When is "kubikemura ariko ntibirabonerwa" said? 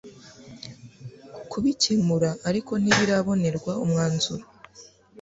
1.51-3.71